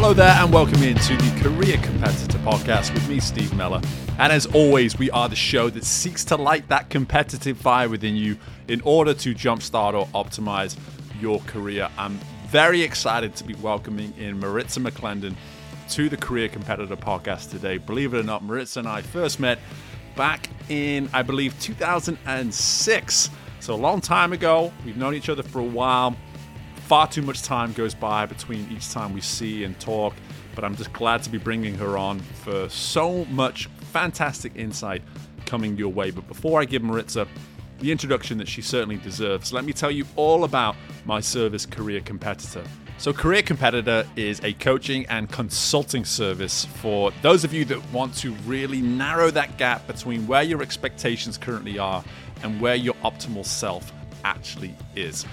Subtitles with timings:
[0.00, 3.80] Hello there, and welcome into the Career Competitor Podcast with me, Steve Meller.
[4.20, 8.14] And as always, we are the show that seeks to light that competitive fire within
[8.14, 8.38] you
[8.68, 10.78] in order to jumpstart or optimize
[11.20, 11.88] your career.
[11.98, 15.34] I'm very excited to be welcoming in Maritza McClendon
[15.90, 17.78] to the Career Competitor Podcast today.
[17.78, 19.58] Believe it or not, Maritza and I first met
[20.14, 23.30] back in, I believe, 2006.
[23.58, 24.72] So a long time ago.
[24.84, 26.16] We've known each other for a while
[26.88, 30.14] far too much time goes by between each time we see and talk,
[30.54, 35.02] but I'm just glad to be bringing her on for so much fantastic insight
[35.44, 36.10] coming your way.
[36.10, 37.28] But before I give Maritza
[37.80, 42.00] the introduction that she certainly deserves, let me tell you all about my service Career
[42.00, 42.64] Competitor.
[42.96, 48.14] So, Career Competitor is a coaching and consulting service for those of you that want
[48.16, 52.02] to really narrow that gap between where your expectations currently are
[52.42, 53.92] and where your optimal self
[54.24, 55.26] actually is.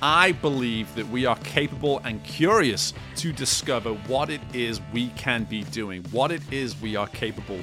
[0.00, 5.44] I believe that we are capable and curious to discover what it is we can
[5.44, 7.60] be doing, what it is we are capable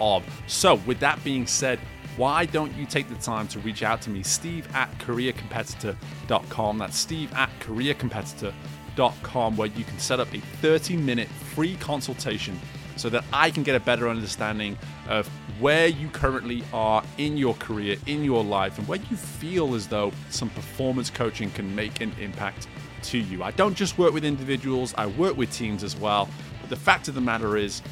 [0.00, 0.24] of.
[0.46, 1.78] So, with that being said,
[2.16, 6.78] why don't you take the time to reach out to me, steve at careercompetitor.com.
[6.78, 12.58] That's steve at careercompetitor.com, where you can set up a 30 minute free consultation
[12.96, 14.76] so that I can get a better understanding
[15.08, 19.74] of where you currently are in your career, in your life, and where you feel
[19.74, 22.68] as though some performance coaching can make an impact
[23.02, 23.42] to you.
[23.42, 26.28] I don't just work with individuals, I work with teams as well.
[26.60, 27.82] But the fact of the matter is,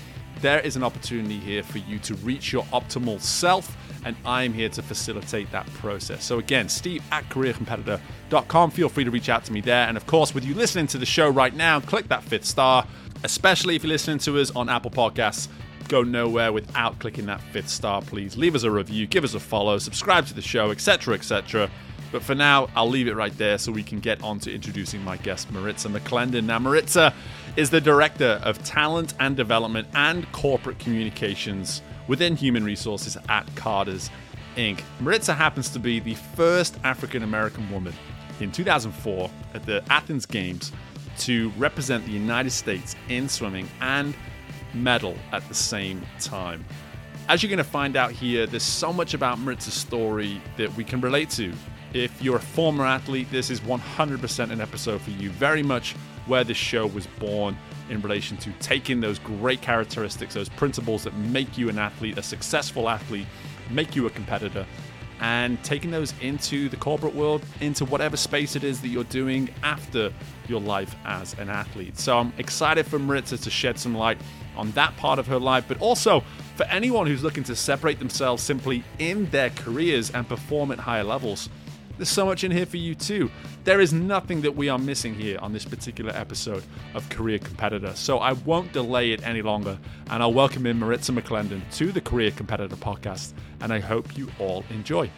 [0.42, 4.68] there is an opportunity here for you to reach your optimal self, and I'm here
[4.68, 6.24] to facilitate that process.
[6.24, 8.70] So, again, Steve at careercompetitor.com.
[8.70, 9.88] Feel free to reach out to me there.
[9.88, 12.86] And of course, with you listening to the show right now, click that fifth star
[13.24, 15.48] especially if you're listening to us on Apple Podcasts.
[15.88, 18.36] Go nowhere without clicking that fifth star, please.
[18.36, 21.70] Leave us a review, give us a follow, subscribe to the show, etc., etc.
[22.12, 25.02] But for now, I'll leave it right there so we can get on to introducing
[25.04, 26.44] my guest, Maritza McClendon.
[26.44, 27.14] Now, Maritza
[27.56, 34.10] is the Director of Talent and Development and Corporate Communications within Human Resources at Carter's
[34.56, 34.80] Inc.
[35.00, 37.92] Maritza happens to be the first African American woman
[38.40, 40.72] in 2004 at the Athens Games
[41.18, 44.14] to represent the United States in swimming and
[44.82, 46.64] medal at the same time.
[47.28, 50.84] As you're going to find out here, there's so much about Maritza's story that we
[50.84, 51.52] can relate to.
[51.92, 55.30] If you're a former athlete, this is 100% an episode for you.
[55.30, 55.94] Very much
[56.26, 57.56] where this show was born
[57.88, 62.22] in relation to taking those great characteristics, those principles that make you an athlete, a
[62.22, 63.26] successful athlete,
[63.70, 64.66] make you a competitor,
[65.20, 69.50] and taking those into the corporate world, into whatever space it is that you're doing
[69.62, 70.12] after
[70.48, 71.98] your life as an athlete.
[71.98, 74.18] So I'm excited for Maritza to shed some light
[74.56, 76.22] on that part of her life, but also
[76.54, 81.04] for anyone who's looking to separate themselves simply in their careers and perform at higher
[81.04, 81.48] levels.
[81.96, 83.30] There's so much in here for you too.
[83.64, 86.62] There is nothing that we are missing here on this particular episode
[86.94, 87.94] of Career Competitor.
[87.94, 89.78] So I won't delay it any longer
[90.10, 94.30] and I'll welcome in Maritza McClendon to the Career Competitor podcast and I hope you
[94.38, 95.10] all enjoy.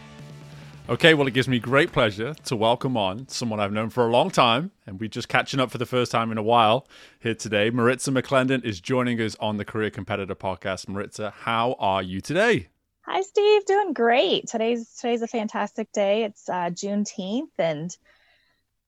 [0.87, 4.11] Okay, well, it gives me great pleasure to welcome on someone I've known for a
[4.11, 6.87] long time, and we're just catching up for the first time in a while
[7.19, 7.69] here today.
[7.69, 10.87] Maritza McClendon is joining us on the Career Competitor podcast.
[10.87, 12.69] Maritza, how are you today?
[13.11, 13.65] Hi, Steve.
[13.65, 14.49] Doing great.
[14.49, 16.25] Today's today's a fantastic day.
[16.25, 17.89] It's uh, Juneteenth, and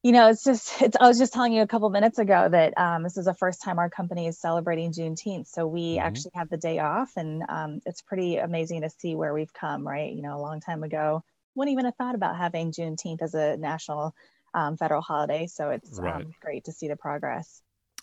[0.04, 0.80] you know, it's just.
[0.80, 0.96] It's.
[0.96, 3.64] I was just telling you a couple minutes ago that um, this is the first
[3.64, 5.48] time our company is celebrating Juneteenth.
[5.48, 6.06] So we mm-hmm.
[6.06, 9.88] actually have the day off, and um, it's pretty amazing to see where we've come.
[9.88, 10.14] Right.
[10.14, 11.24] You know, a long time ago,
[11.56, 14.14] wouldn't even have thought about having Juneteenth as a national
[14.54, 15.48] um, federal holiday.
[15.48, 16.28] So it's um, right.
[16.40, 17.60] great to see the progress.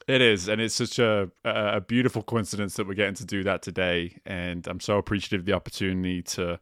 [0.08, 3.60] It is, and it's such a, a beautiful coincidence that we're getting to do that
[3.60, 4.16] today.
[4.24, 6.58] And I'm so appreciative of the opportunity to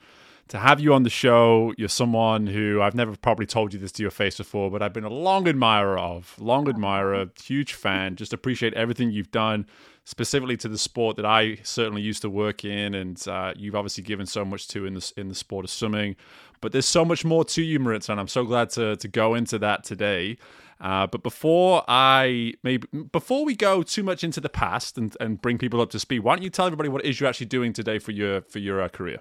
[0.48, 1.72] to have you on the show.
[1.76, 4.92] You're someone who I've never probably told you this to your face before, but I've
[4.92, 8.16] been a long admirer of, long admirer, huge fan.
[8.16, 9.66] Just appreciate everything you've done,
[10.04, 14.02] specifically to the sport that I certainly used to work in, and uh, you've obviously
[14.02, 16.16] given so much to in the in the sport of swimming.
[16.60, 19.36] But there's so much more to you, Maritza, and I'm so glad to to go
[19.36, 20.36] into that today.
[20.80, 25.40] Uh, but before I maybe before we go too much into the past and, and
[25.40, 27.46] bring people up to speed, why don't you tell everybody what it is you're actually
[27.46, 29.18] doing today for your for your uh, career?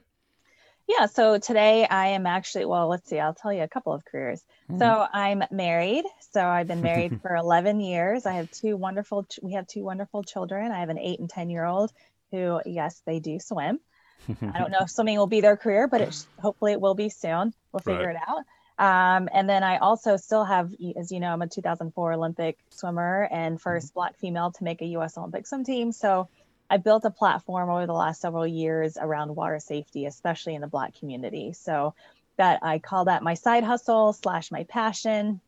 [0.87, 4.03] Yeah, so today I am actually well, let's see, I'll tell you a couple of
[4.05, 4.43] careers.
[4.69, 4.79] Mm-hmm.
[4.79, 6.05] So I'm married.
[6.31, 8.25] So I've been married for 11 years.
[8.25, 10.71] I have two wonderful we have two wonderful children.
[10.71, 11.91] I have an 8 and 10 year old
[12.31, 13.79] who yes, they do swim.
[14.41, 17.09] I don't know if swimming will be their career, but it, hopefully it will be
[17.09, 17.53] soon.
[17.71, 18.15] We'll figure right.
[18.15, 18.43] it out.
[18.77, 23.27] Um, and then I also still have, as you know, I'm a 2004 Olympic swimmer
[23.31, 23.93] and 1st mm-hmm.
[23.93, 25.17] Black female to make a U.S.
[25.17, 25.91] Olympic swim team.
[25.91, 26.27] So
[26.69, 30.67] I built a platform over the last several years around water safety, especially in the
[30.67, 31.53] Black community.
[31.53, 31.93] So
[32.37, 35.39] that I call that my side hustle slash my passion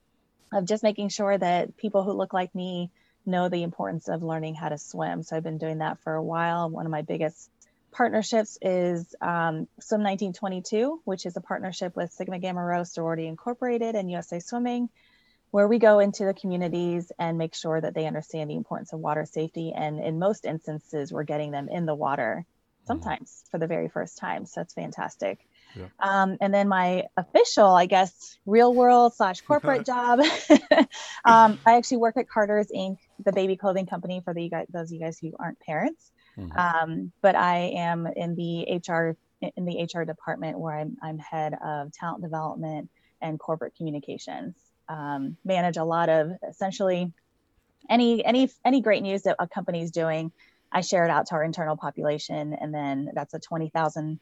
[0.54, 2.90] of just making sure that people who look like me
[3.26, 5.22] know the importance of learning how to swim.
[5.24, 6.70] So I've been doing that for a while.
[6.70, 7.50] One of my biggest
[7.98, 13.96] partnerships is um, Swim 1922, which is a partnership with Sigma Gamma Rho Sorority Incorporated
[13.96, 14.90] and USA Swimming,
[15.50, 19.00] where we go into the communities and make sure that they understand the importance of
[19.00, 19.74] water safety.
[19.76, 22.86] And in most instances, we're getting them in the water mm-hmm.
[22.86, 23.50] sometimes mm-hmm.
[23.50, 24.46] for the very first time.
[24.46, 25.40] So that's fantastic.
[25.76, 25.88] Yeah.
[26.00, 30.20] Um, and then my official, I guess, real world slash corporate job.
[31.26, 34.68] um, I actually work at Carter's Inc., the baby clothing company for the you guys,
[34.70, 36.12] those of you guys who aren't parents.
[36.38, 36.58] Mm-hmm.
[36.58, 41.54] Um, but I am in the HR in the HR department where I'm, I'm head
[41.64, 42.90] of talent development
[43.22, 44.56] and corporate communications.
[44.90, 47.12] Um, manage a lot of essentially
[47.90, 50.32] any any any great news that a company is doing.
[50.72, 54.20] I share it out to our internal population, and then that's a twenty thousand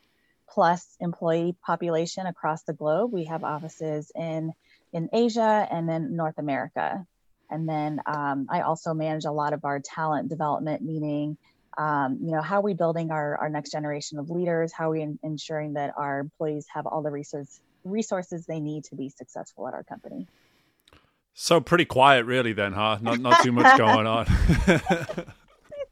[0.50, 3.12] plus employee population across the globe.
[3.12, 4.54] We have offices in
[4.94, 7.06] in Asia and then North America.
[7.50, 11.38] And then um, I also manage a lot of our talent development, meaning,
[11.78, 14.72] um, you know, how are we building our, our next generation of leaders?
[14.74, 18.84] How are we in, ensuring that our employees have all the resources resources they need
[18.86, 20.28] to be successful at our company?
[21.34, 22.54] So pretty quiet, really.
[22.54, 23.00] Then, huh?
[23.02, 24.26] Not not too much going on.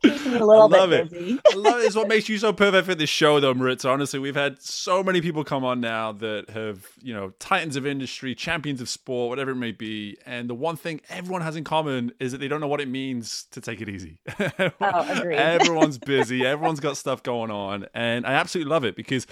[0.04, 1.10] keeps me a little bit it.
[1.10, 1.40] busy.
[1.52, 1.86] I love it.
[1.86, 3.90] It's what makes you so perfect for this show, though, Maritza.
[3.90, 7.86] Honestly, we've had so many people come on now that have, you know, titans of
[7.86, 10.18] industry, champions of sport, whatever it may be.
[10.26, 12.88] And the one thing everyone has in common is that they don't know what it
[12.88, 14.20] means to take it easy.
[14.40, 14.72] oh,
[15.10, 15.36] agreed.
[15.38, 16.46] Everyone's busy.
[16.46, 17.88] Everyone's got stuff going on.
[17.94, 19.26] And I absolutely love it because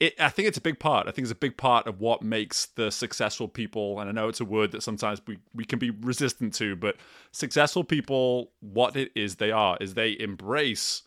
[0.00, 1.08] it, I think it's a big part.
[1.08, 4.28] I think it's a big part of what makes the successful people, and I know
[4.28, 6.96] it's a word that sometimes we, we can be resistant to, but
[7.32, 11.02] successful people, what it is they are, is they embrace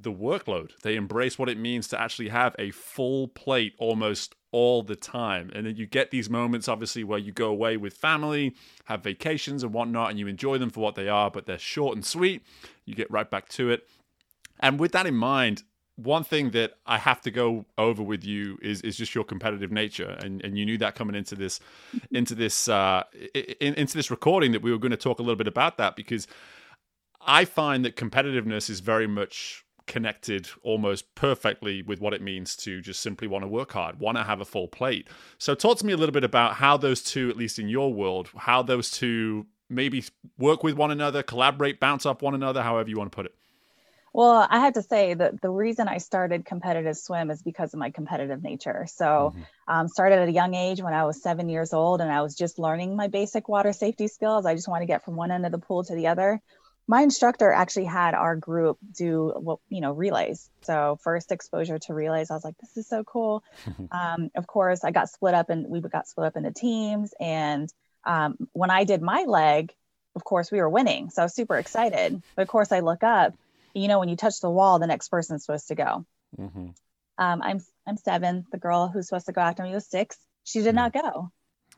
[0.00, 0.70] the workload.
[0.82, 5.50] They embrace what it means to actually have a full plate almost all the time.
[5.54, 8.54] And then you get these moments, obviously, where you go away with family,
[8.84, 11.96] have vacations and whatnot, and you enjoy them for what they are, but they're short
[11.96, 12.42] and sweet.
[12.84, 13.88] You get right back to it.
[14.60, 15.64] And with that in mind,
[15.96, 19.72] one thing that I have to go over with you is is just your competitive
[19.72, 21.58] nature, and and you knew that coming into this
[22.12, 23.02] into this uh,
[23.34, 25.96] in, into this recording that we were going to talk a little bit about that
[25.96, 26.28] because
[27.20, 32.80] I find that competitiveness is very much connected almost perfectly with what it means to
[32.80, 35.08] just simply want to work hard, want to have a full plate.
[35.38, 37.92] So, talk to me a little bit about how those two, at least in your
[37.92, 40.04] world, how those two maybe
[40.38, 43.34] work with one another, collaborate, bounce off one another, however you want to put it.
[44.14, 47.78] Well, I have to say that the reason I started competitive swim is because of
[47.78, 48.86] my competitive nature.
[48.88, 49.42] So, mm-hmm.
[49.68, 52.34] um, started at a young age when I was seven years old, and I was
[52.34, 54.46] just learning my basic water safety skills.
[54.46, 56.40] I just want to get from one end of the pool to the other
[56.88, 60.50] my instructor actually had our group do what you know relays.
[60.62, 63.44] So first exposure to relays i was like this is so cool.
[63.92, 67.72] Um, of course i got split up and we got split up into teams and
[68.04, 69.72] um, when i did my leg
[70.16, 71.10] of course we were winning.
[71.10, 72.22] So i was super excited.
[72.34, 73.34] But of course i look up
[73.74, 76.06] you know when you touch the wall the next person's supposed to go.
[76.38, 76.68] Mm-hmm.
[77.18, 78.46] um, i'm i'm seven.
[78.50, 80.16] The girl who's supposed to go after me was six.
[80.44, 81.30] She did not go.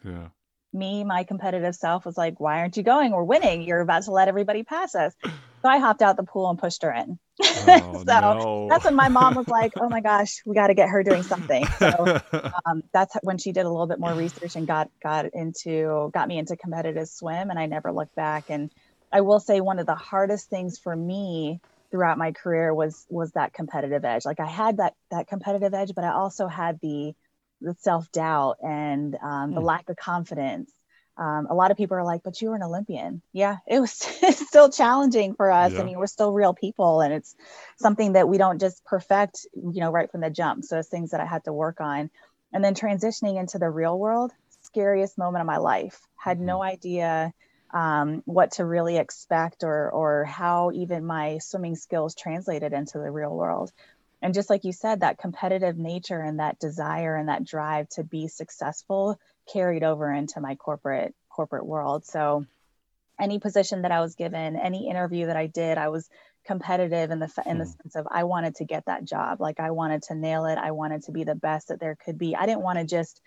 [0.04, 0.28] Yeah
[0.72, 3.12] me, my competitive self was like, why aren't you going?
[3.12, 3.62] We're winning.
[3.62, 5.14] You're about to let everybody pass us.
[5.62, 7.18] So I hopped out the pool and pushed her in.
[7.42, 8.66] Oh, so no.
[8.70, 11.22] that's when my mom was like, oh my gosh, we got to get her doing
[11.22, 11.66] something.
[11.78, 16.10] So um, that's when she did a little bit more research and got, got into,
[16.14, 18.44] got me into competitive swim and I never looked back.
[18.48, 18.72] And
[19.12, 21.60] I will say one of the hardest things for me
[21.90, 24.24] throughout my career was, was that competitive edge.
[24.24, 27.12] Like I had that, that competitive edge, but I also had the,
[27.60, 29.64] the self doubt and um, the mm.
[29.64, 30.72] lack of confidence.
[31.16, 33.20] Um, a lot of people are like, but you were an Olympian.
[33.32, 35.72] Yeah, it was still challenging for us.
[35.72, 35.80] Yeah.
[35.80, 37.34] I mean, we're still real people, and it's
[37.76, 40.64] something that we don't just perfect, you know, right from the jump.
[40.64, 42.10] So it's things that I had to work on.
[42.52, 46.00] And then transitioning into the real world, scariest moment of my life.
[46.16, 46.46] Had mm-hmm.
[46.46, 47.32] no idea
[47.72, 53.10] um, what to really expect or or how even my swimming skills translated into the
[53.10, 53.72] real world
[54.22, 58.04] and just like you said that competitive nature and that desire and that drive to
[58.04, 59.18] be successful
[59.52, 62.04] carried over into my corporate corporate world.
[62.04, 62.46] So
[63.20, 66.08] any position that i was given any interview that i did i was
[66.46, 67.70] competitive in the in the hmm.
[67.70, 69.40] sense of i wanted to get that job.
[69.40, 70.56] Like i wanted to nail it.
[70.56, 72.34] I wanted to be the best that there could be.
[72.34, 73.20] I didn't want to just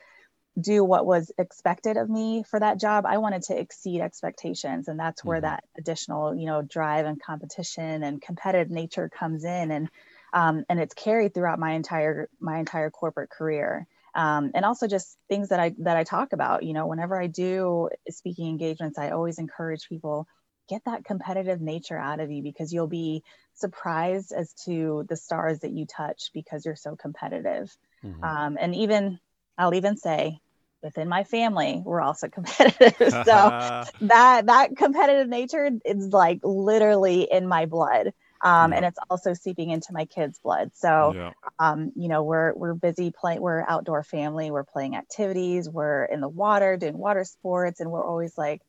[0.60, 3.06] do what was expected of me for that job.
[3.08, 5.46] I wanted to exceed expectations and that's where mm-hmm.
[5.46, 9.72] that additional you know drive and competition and competitive nature comes in.
[9.72, 9.90] And
[10.34, 13.88] um, and it's carried throughout my entire my entire corporate career.
[14.16, 16.64] Um, and also just things that I that I talk about.
[16.64, 20.28] You know, whenever I do speaking engagements, I always encourage people
[20.70, 23.24] get that competitive nature out of you because you'll be
[23.54, 27.76] surprised as to the stars that you touch because you're so competitive.
[28.04, 28.24] Mm-hmm.
[28.24, 29.20] Um, and even
[29.58, 30.40] I'll even say
[30.82, 33.16] within my family we're also competitive so
[34.02, 38.12] that that competitive nature is like literally in my blood
[38.44, 38.78] um, yeah.
[38.78, 41.32] and it's also seeping into my kids blood so yeah.
[41.60, 46.22] um, you know we're we're busy playing we're outdoor family we're playing activities we're in
[46.22, 48.62] the water doing water sports and we're always like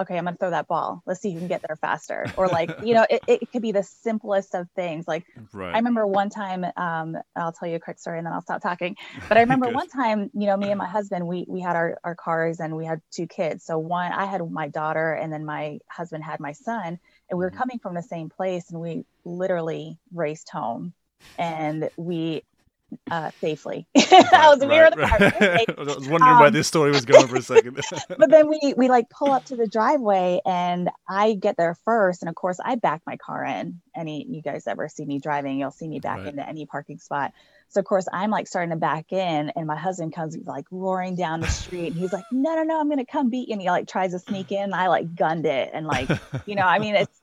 [0.00, 1.02] okay, I'm going to throw that ball.
[1.04, 2.24] Let's see who can get there faster.
[2.36, 5.06] Or like, you know, it, it could be the simplest of things.
[5.06, 5.74] Like right.
[5.74, 8.62] I remember one time, um, I'll tell you a quick story and then I'll stop
[8.62, 8.96] talking.
[9.28, 11.98] But I remember one time, you know, me and my husband, we, we had our,
[12.02, 13.64] our cars and we had two kids.
[13.64, 16.98] So one, I had my daughter and then my husband had my son
[17.30, 17.58] and we were mm-hmm.
[17.58, 20.92] coming from the same place and we literally raced home
[21.38, 22.42] and we
[23.10, 23.86] uh, safely.
[23.96, 25.68] I was, right, we right.
[25.78, 27.80] I was wondering um, where this story was going for a second.
[28.18, 32.22] but then we we like pull up to the driveway, and I get there first,
[32.22, 33.80] and of course I back my car in.
[33.96, 36.28] Any you guys ever see me driving, you'll see me back right.
[36.28, 37.32] into any parking spot.
[37.68, 41.14] So of course I'm like starting to back in, and my husband comes like roaring
[41.14, 43.62] down the street, and he's like, "No, no, no, I'm gonna come beat you." And
[43.62, 44.74] he like tries to sneak in.
[44.74, 46.08] I like gunned it, and like
[46.46, 47.20] you know, I mean, it's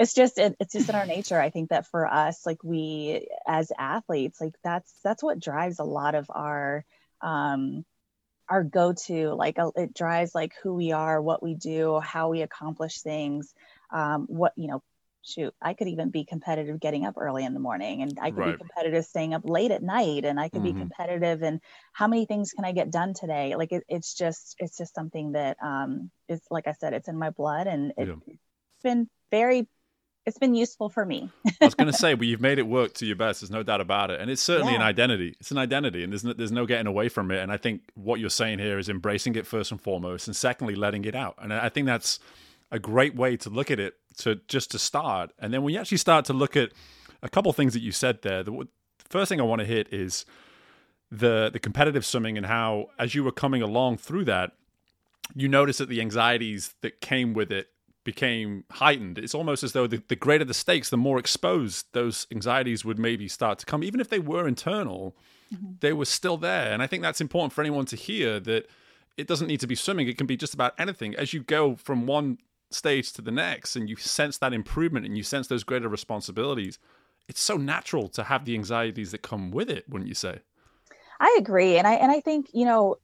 [0.00, 3.28] it's just it, it's just in our nature i think that for us like we
[3.46, 6.84] as athletes like that's that's what drives a lot of our
[7.20, 7.84] um
[8.48, 12.40] our go-to like uh, it drives like who we are what we do how we
[12.40, 13.54] accomplish things
[13.92, 14.82] um what you know
[15.22, 18.38] shoot i could even be competitive getting up early in the morning and i could
[18.38, 18.52] right.
[18.52, 20.72] be competitive staying up late at night and i could mm-hmm.
[20.72, 21.60] be competitive and
[21.92, 25.32] how many things can i get done today like it, it's just it's just something
[25.32, 28.14] that um is like i said it's in my blood and it, yeah.
[28.26, 29.68] it's been very
[30.26, 31.30] it's been useful for me.
[31.60, 33.40] I was going to say, well, you've made it work to your best.
[33.40, 34.80] There's no doubt about it, and it's certainly yeah.
[34.80, 35.34] an identity.
[35.40, 37.38] It's an identity, and there's no, there's no getting away from it.
[37.38, 40.74] And I think what you're saying here is embracing it first and foremost, and secondly,
[40.74, 41.36] letting it out.
[41.40, 42.18] And I think that's
[42.70, 43.94] a great way to look at it.
[44.18, 46.72] To just to start, and then when you actually start to look at
[47.22, 48.68] a couple things that you said there, the
[49.08, 50.26] first thing I want to hit is
[51.10, 54.52] the the competitive swimming and how, as you were coming along through that,
[55.34, 57.68] you notice that the anxieties that came with it
[58.04, 59.18] became heightened.
[59.18, 62.98] It's almost as though the, the greater the stakes, the more exposed those anxieties would
[62.98, 63.84] maybe start to come.
[63.84, 65.16] Even if they were internal,
[65.52, 65.72] mm-hmm.
[65.80, 66.72] they were still there.
[66.72, 68.68] And I think that's important for anyone to hear that
[69.16, 71.14] it doesn't need to be swimming, it can be just about anything.
[71.14, 72.38] As you go from one
[72.70, 76.78] stage to the next and you sense that improvement and you sense those greater responsibilities,
[77.28, 80.40] it's so natural to have the anxieties that come with it, wouldn't you say?
[81.20, 81.76] I agree.
[81.76, 82.96] And I and I think, you know,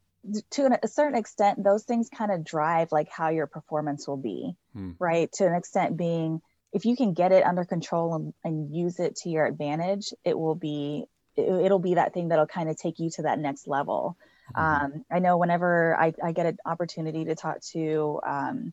[0.50, 4.54] to a certain extent those things kind of drive like how your performance will be
[4.72, 4.92] hmm.
[4.98, 6.40] right to an extent being
[6.72, 10.38] if you can get it under control and, and use it to your advantage it
[10.38, 11.04] will be
[11.36, 14.16] it, will be that thing that'll kind of take you to that next level
[14.56, 14.84] mm-hmm.
[14.84, 18.72] um, i know whenever I, I, get an opportunity to talk to um,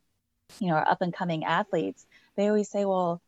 [0.59, 2.05] you know up and coming athletes
[2.35, 3.21] they always say well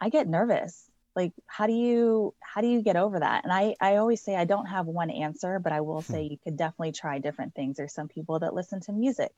[0.00, 3.44] i get nervous like how do you how do you get over that?
[3.44, 6.32] And i i always say i don't have one answer but i will say hmm.
[6.32, 7.76] you could definitely try different things.
[7.76, 9.32] There's some people that listen to music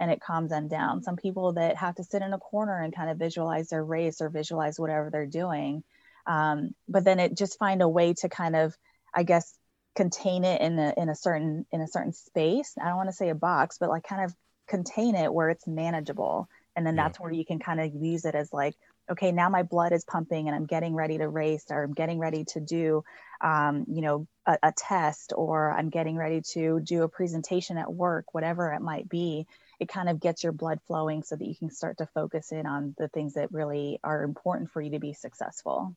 [0.00, 1.02] and it calms them down.
[1.02, 4.20] Some people that have to sit in a corner and kind of visualize their race
[4.20, 5.82] or visualize whatever they're doing.
[6.26, 8.76] Um, but then it just find a way to kind of
[9.14, 9.54] i guess
[9.96, 12.74] contain it in a in a certain in a certain space.
[12.80, 14.34] I don't want to say a box but like kind of
[14.68, 17.04] contain it where it's manageable and then yeah.
[17.04, 18.74] that's where you can kind of use it as like
[19.10, 22.18] okay, now my blood is pumping and I'm getting ready to race or I'm getting
[22.18, 23.04] ready to do,
[23.40, 27.92] um, you know, a, a, test or I'm getting ready to do a presentation at
[27.92, 29.46] work, whatever it might be.
[29.80, 32.66] It kind of gets your blood flowing so that you can start to focus in
[32.66, 35.94] on the things that really are important for you to be successful.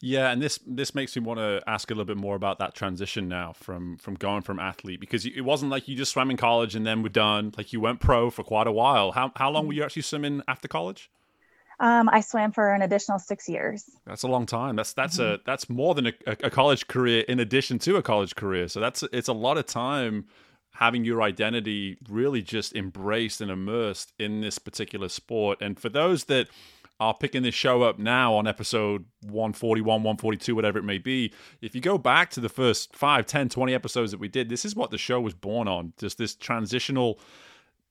[0.00, 2.74] Yeah, and this this makes me want to ask a little bit more about that
[2.74, 6.36] transition now from from going from athlete because it wasn't like you just swam in
[6.36, 7.52] college and then were done.
[7.56, 9.12] Like you went pro for quite a while.
[9.12, 11.10] How how long were you actually swimming after college?
[11.80, 13.88] Um, I swam for an additional six years.
[14.04, 14.74] That's a long time.
[14.76, 15.34] That's that's mm-hmm.
[15.34, 18.66] a that's more than a, a, college career in addition to a college career.
[18.66, 20.26] So that's it's a lot of time
[20.72, 25.58] having your identity really just embraced and immersed in this particular sport.
[25.60, 26.48] And for those that
[27.00, 31.32] are picking this show up now on episode 141 142 whatever it may be.
[31.60, 34.64] If you go back to the first 5 10 20 episodes that we did this
[34.64, 35.92] is what the show was born on.
[35.98, 37.18] Just this transitional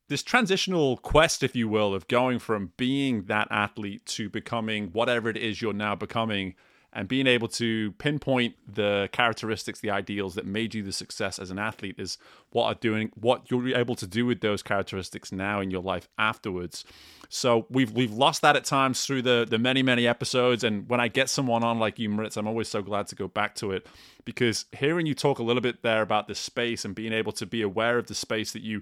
[0.09, 5.29] this transitional quest, if you will, of going from being that athlete to becoming whatever
[5.29, 6.55] it is you're now becoming,
[6.93, 11.51] and being able to pinpoint the characteristics, the ideals that made you the success as
[11.51, 12.17] an athlete is
[12.51, 16.07] what are doing what you're able to do with those characteristics now in your life
[16.17, 16.85] afterwards.
[17.29, 20.99] So we've we've lost that at times through the the many many episodes, and when
[21.01, 23.71] I get someone on like you, Maritz, I'm always so glad to go back to
[23.71, 23.85] it
[24.23, 27.45] because hearing you talk a little bit there about the space and being able to
[27.45, 28.81] be aware of the space that you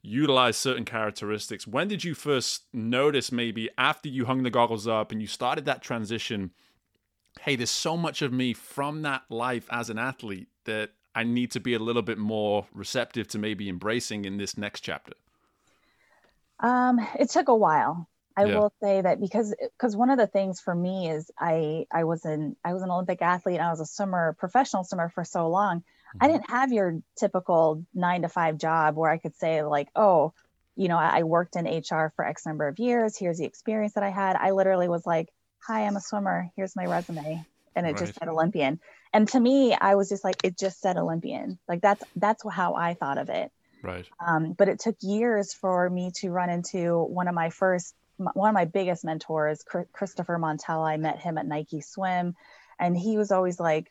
[0.00, 1.66] utilize certain characteristics.
[1.66, 5.64] When did you first notice, maybe after you hung the goggles up and you started
[5.66, 6.50] that transition?
[7.40, 11.50] Hey, there's so much of me from that life as an athlete that I need
[11.52, 15.12] to be a little bit more receptive to maybe embracing in this next chapter?
[16.60, 18.08] Um, it took a while.
[18.36, 18.58] I yeah.
[18.58, 22.24] will say that because because one of the things for me is I I was
[22.24, 25.48] an I was an Olympic athlete and I was a swimmer professional swimmer for so
[25.48, 25.80] long.
[25.80, 26.18] Mm-hmm.
[26.24, 30.32] I didn't have your typical nine to five job where I could say like, oh,
[30.76, 33.18] you know, I worked in HR for X number of years.
[33.18, 34.36] Here's the experience that I had.
[34.36, 35.28] I literally was like,
[35.66, 36.50] hi, I'm a swimmer.
[36.56, 37.44] Here's my resume,
[37.76, 37.98] and it right.
[37.98, 38.80] just said Olympian.
[39.12, 41.58] And to me, I was just like, it just said Olympian.
[41.68, 43.50] Like that's that's how I thought of it.
[43.82, 44.06] Right.
[44.24, 47.94] Um, but it took years for me to run into one of my first
[48.34, 50.88] one of my biggest mentors, Christopher Montella.
[50.88, 52.34] I met him at Nike Swim,
[52.78, 53.90] and he was always like,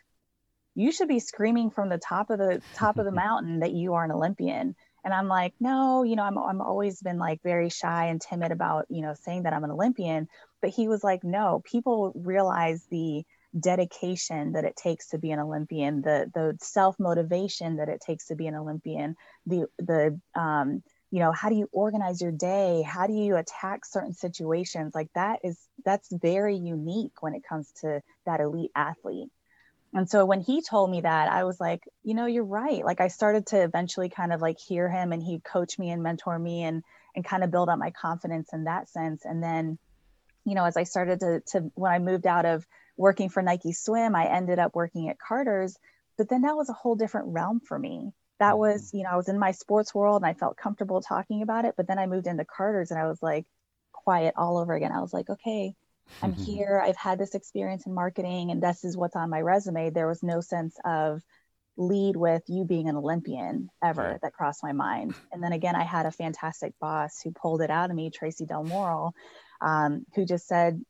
[0.75, 3.95] "You should be screaming from the top of the top of the mountain that you
[3.95, 7.69] are an Olympian." And I'm like, "No, you know, I'm I'm always been like very
[7.69, 10.27] shy and timid about you know saying that I'm an Olympian."
[10.61, 13.25] But he was like, "No, people realize the."
[13.59, 18.27] dedication that it takes to be an Olympian, the the self motivation that it takes
[18.27, 20.81] to be an Olympian, the the um,
[21.11, 25.09] you know how do you organize your day how do you attack certain situations like
[25.13, 29.29] that is that's very unique when it comes to that elite athlete
[29.93, 32.83] and so when he told me that i was like you know you're right.
[32.83, 36.03] Like i started to eventually kind of like hear him and he'd coach me and
[36.03, 36.83] mentor me and
[37.15, 39.25] and kind of build up my confidence in that sense.
[39.25, 39.77] And then
[40.45, 42.65] you know as i started to to when i moved out of
[42.97, 45.77] working for nike swim i ended up working at carter's
[46.17, 48.11] but then that was a whole different realm for me.
[48.39, 48.97] That was mm-hmm.
[48.97, 51.75] you know i was in my sports world and i felt comfortable talking about it
[51.77, 53.45] but then i moved into carter's and i was like
[53.91, 54.91] quiet all over again.
[54.91, 55.75] I was like okay
[56.21, 56.81] i'm here.
[56.83, 59.89] I've had this experience in marketing and this is what's on my resume.
[59.89, 61.21] There was no sense of
[61.77, 65.15] lead with you being an olympian ever that crossed my mind.
[65.31, 68.45] And then again i had a fantastic boss who pulled it out of me tracy
[68.45, 69.13] del moral
[69.61, 70.83] um, who just said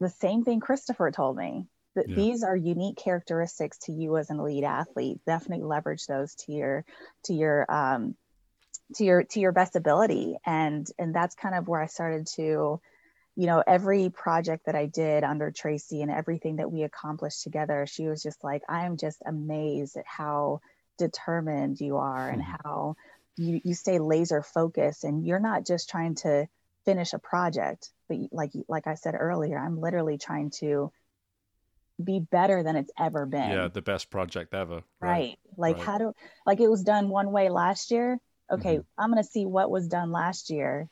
[0.00, 2.16] the same thing christopher told me that yeah.
[2.16, 5.20] these are unique characteristics to you as an elite athlete.
[5.26, 6.84] Definitely leverage those to your
[7.24, 8.14] to your um
[8.96, 10.36] to your to your best ability.
[10.44, 12.80] And and that's kind of where i started to
[13.36, 17.86] you know every project that i did under tracy and everything that we accomplished together
[17.86, 20.60] she was just like i am just amazed at how
[20.98, 22.52] determined you are and hmm.
[22.62, 22.96] how
[23.36, 26.46] you you stay laser focused and you're not just trying to
[26.84, 30.92] finish a project but like like i said earlier i'm literally trying to
[32.02, 33.52] be better than it's ever been.
[33.52, 34.82] Yeah, the best project ever.
[35.00, 35.10] Right.
[35.10, 35.38] right.
[35.56, 35.84] Like right.
[35.84, 36.12] how do
[36.44, 38.18] like it was done one way last year.
[38.50, 39.00] Okay, mm-hmm.
[39.00, 40.88] I'm going to see what was done last year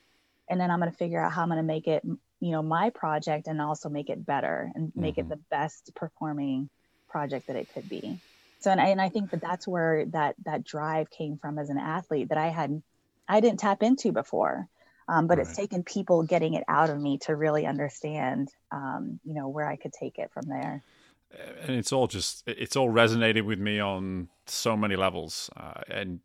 [0.53, 2.03] and then I'm going to figure out how I'm going to make it,
[2.43, 5.33] you know, my project and also make it better and make mm-hmm.
[5.33, 6.69] it the best performing
[7.09, 8.19] project that it could be.
[8.61, 11.71] So and I, and I think that that's where that that drive came from as
[11.71, 12.83] an athlete that I had
[13.29, 14.69] I didn't tap into before.
[15.09, 15.47] Um, but right.
[15.47, 19.69] it's taken people getting it out of me to really understand, um, you know, where
[19.69, 20.83] I could take it from there.
[21.63, 25.51] And it's all just, it's all resonated with me on so many levels.
[25.57, 26.21] Uh, and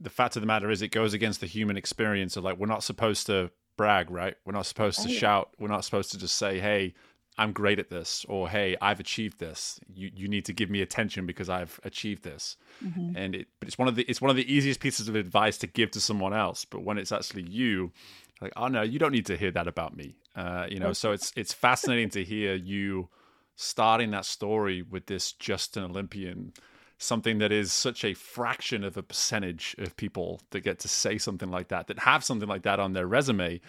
[0.00, 2.66] the fact of the matter is, it goes against the human experience of like, we're
[2.66, 4.36] not supposed to brag, right?
[4.44, 5.50] We're not supposed to shout.
[5.58, 6.94] We're not supposed to just say, hey,
[7.38, 9.78] I'm great at this, or hey, I've achieved this.
[9.92, 12.56] You you need to give me attention because I've achieved this.
[12.84, 13.16] Mm-hmm.
[13.16, 15.58] And it, but it's one of the it's one of the easiest pieces of advice
[15.58, 16.64] to give to someone else.
[16.64, 17.92] But when it's actually you,
[18.40, 20.16] like, oh no, you don't need to hear that about me.
[20.34, 23.08] Uh, you know, so it's it's fascinating to hear you
[23.54, 26.52] starting that story with this just an Olympian,
[26.98, 31.18] something that is such a fraction of a percentage of people that get to say
[31.18, 33.60] something like that, that have something like that on their resume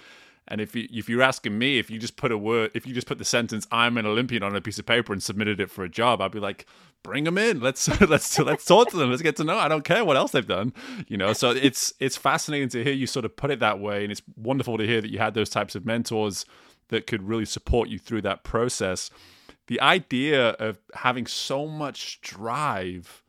[0.48, 2.94] and if you if you're asking me, if you just put a word, if you
[2.94, 5.70] just put the sentence "I'm an Olympian" on a piece of paper and submitted it
[5.70, 6.66] for a job, I'd be like,
[7.04, 7.60] bring them in.
[7.60, 9.10] Let's let's let's talk to them.
[9.10, 9.58] Let's get to know.
[9.58, 10.74] I don't care what else they've done.
[11.08, 14.04] You know, so it's it's fascinating to hear you sort of put it that way,
[14.04, 16.46] and it's wonderful to hear that you had those types of mentors
[16.90, 19.10] that could really support you through that process.
[19.67, 23.23] The idea of having so much drive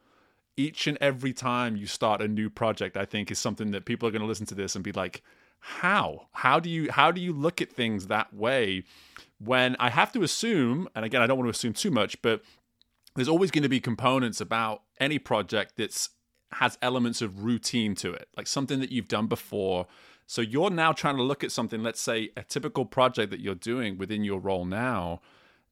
[0.56, 4.08] each and every time you start a new project, I think, is something that people
[4.08, 5.22] are going to listen to this and be like
[5.60, 6.28] how?
[6.32, 8.84] How do you how do you look at things that way?
[9.40, 12.42] When i have to assume and again i don't want to assume too much but
[13.14, 16.10] there's always going to be components about any project that's
[16.52, 19.86] has elements of routine to it like something that you've done before.
[20.26, 23.54] So you're now trying to look at something let's say a typical project that you're
[23.54, 25.20] doing within your role now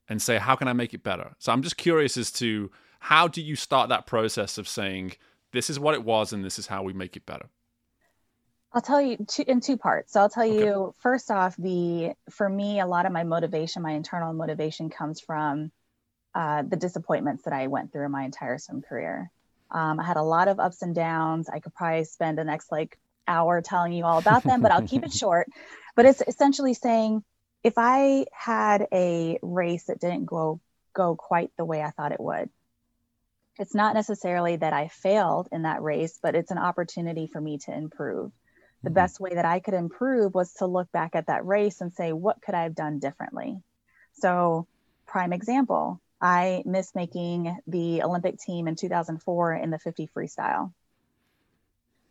[0.09, 3.29] and say how can i make it better so i'm just curious as to how
[3.29, 5.13] do you start that process of saying
[5.53, 7.49] this is what it was and this is how we make it better
[8.73, 10.13] I'll tell you two, in two parts.
[10.13, 10.59] So I'll tell okay.
[10.59, 15.19] you first off, the for me, a lot of my motivation, my internal motivation, comes
[15.19, 15.71] from
[16.35, 19.31] uh, the disappointments that I went through in my entire swim career.
[19.71, 21.49] Um, I had a lot of ups and downs.
[21.49, 24.87] I could probably spend the next like hour telling you all about them, but I'll
[24.87, 25.49] keep it short.
[25.95, 27.25] But it's essentially saying
[27.67, 30.61] if I had a race that didn't go
[30.95, 32.49] go quite the way I thought it would,
[33.59, 37.59] it's not necessarily that I failed in that race, but it's an opportunity for me
[37.65, 38.31] to improve.
[38.85, 38.95] The mm-hmm.
[38.95, 42.13] best way that I could improve was to look back at that race and say,
[42.13, 43.61] what could I have done differently?
[44.13, 44.69] So,
[45.09, 50.73] prime example, I missed making the Olympic team in 2004 in the 50 freestyle.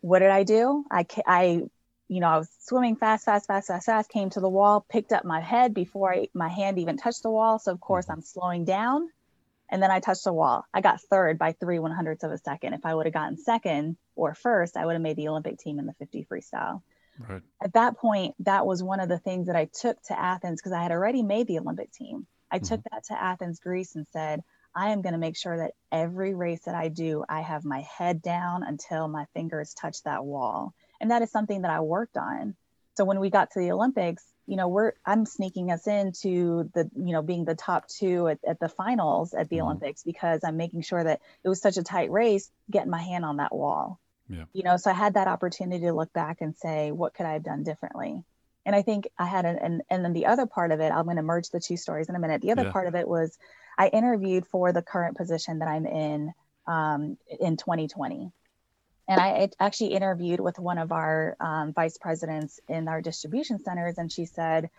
[0.01, 0.83] What did I do?
[0.91, 1.61] I, I,
[2.07, 5.11] you know, I was swimming fast, fast, fast, fast, fast, came to the wall, picked
[5.11, 7.59] up my head before I, my hand even touched the wall.
[7.59, 8.13] So, of course, mm-hmm.
[8.13, 9.09] I'm slowing down
[9.69, 10.65] and then I touched the wall.
[10.73, 12.73] I got third by three one hundredths of a second.
[12.73, 15.79] If I would have gotten second or first, I would have made the Olympic team
[15.79, 16.81] in the 50 freestyle.
[17.17, 17.41] Right.
[17.63, 20.73] At that point, that was one of the things that I took to Athens because
[20.73, 22.27] I had already made the Olympic team.
[22.51, 22.65] I mm-hmm.
[22.65, 24.41] took that to Athens, Greece, and said,
[24.75, 27.81] I am going to make sure that every race that I do, I have my
[27.97, 30.73] head down until my fingers touch that wall.
[30.99, 32.55] And that is something that I worked on.
[32.95, 36.89] So when we got to the Olympics, you know we're i'm sneaking us into the
[36.95, 39.65] you know being the top two at, at the finals at the mm-hmm.
[39.65, 43.25] olympics because i'm making sure that it was such a tight race getting my hand
[43.25, 44.45] on that wall yeah.
[44.53, 47.33] you know so i had that opportunity to look back and say what could i
[47.33, 48.23] have done differently
[48.65, 51.05] and i think i had an and, and then the other part of it i'm
[51.05, 52.71] going to merge the two stories in a minute the other yeah.
[52.71, 53.37] part of it was
[53.77, 56.33] i interviewed for the current position that i'm in
[56.67, 58.31] um, in 2020
[59.07, 63.97] and I actually interviewed with one of our um, vice presidents in our distribution centers,
[63.97, 64.69] and she said,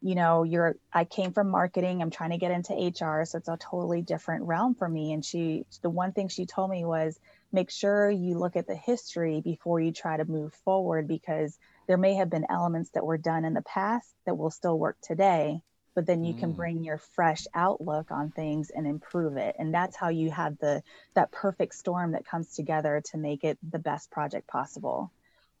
[0.00, 3.48] you know, you're I came from marketing, I'm trying to get into HR, so it's
[3.48, 5.12] a totally different realm for me.
[5.12, 7.18] And she the one thing she told me was
[7.52, 11.96] make sure you look at the history before you try to move forward because there
[11.96, 15.62] may have been elements that were done in the past that will still work today
[15.94, 16.38] but then you mm.
[16.38, 19.56] can bring your fresh outlook on things and improve it.
[19.58, 20.82] And that's how you have the
[21.14, 25.10] that perfect storm that comes together to make it the best project possible.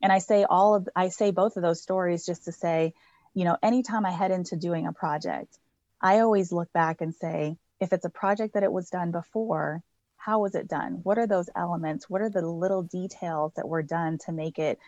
[0.02, 2.92] And i say all of i say both of those stories just to say
[3.32, 5.56] you know anytime i head into doing a project
[5.98, 9.82] i always look back and say if it's a project that it was done before
[10.16, 11.00] how was it done?
[11.02, 12.08] What are those elements?
[12.08, 14.78] What are the little details that were done to make it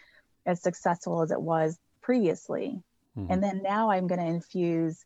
[0.47, 2.83] as successful as it was previously?
[3.17, 3.33] Mm-hmm.
[3.33, 5.03] and then now i'm going to infuse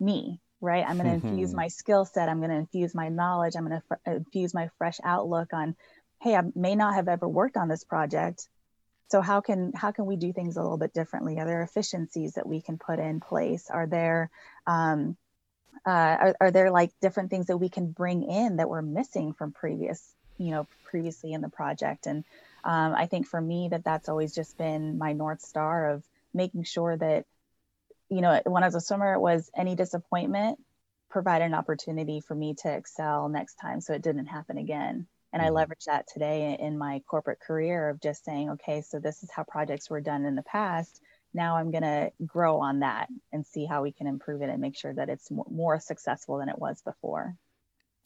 [0.00, 0.86] me right?
[0.88, 3.80] I'm going to infuse my skill set i'm going to infuse my knowledge i'm going
[3.80, 5.76] to fr- infuse my fresh outlook on
[6.22, 8.48] hey i may not have ever worked on this project
[9.08, 11.38] so how can how can we do things a little bit differently?
[11.38, 13.70] Are there efficiencies that we can put in place?
[13.70, 14.30] Are there
[14.66, 15.16] um,
[15.86, 19.32] uh, are, are there like different things that we can bring in that we're missing
[19.32, 22.06] from previous you know previously in the project?
[22.06, 22.24] And
[22.64, 26.02] um, i think for me that that's always just been my north star of
[26.34, 27.26] making sure that
[28.08, 30.58] you know, when I was a swimmer, it was any disappointment
[31.10, 35.06] provide an opportunity for me to excel next time so it didn't happen again.
[35.32, 35.56] And I mm-hmm.
[35.56, 39.44] leverage that today in my corporate career of just saying, okay, so this is how
[39.44, 41.00] projects were done in the past.
[41.34, 44.60] Now I'm going to grow on that and see how we can improve it and
[44.60, 47.34] make sure that it's more successful than it was before.